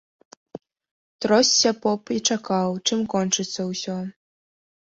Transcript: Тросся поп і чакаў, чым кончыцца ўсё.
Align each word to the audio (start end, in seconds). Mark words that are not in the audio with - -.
Тросся 1.25 1.71
поп 1.83 2.01
і 2.17 2.19
чакаў, 2.31 2.71
чым 2.87 2.99
кончыцца 3.15 3.61
ўсё. 3.71 3.97